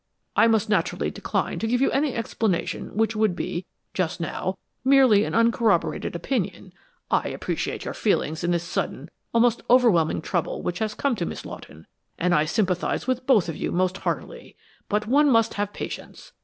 [0.35, 5.25] I must naturally decline to give you any explanation which would be, just now, merely
[5.25, 6.73] an uncorroborated opinion.
[7.11, 11.45] I appreciate your feelings in this sudden, almost overwhelming trouble which has come to Miss
[11.45, 11.85] Lawton,
[12.17, 14.55] and I sympathize with both of you most heartily;
[14.89, 16.31] but one must have patience.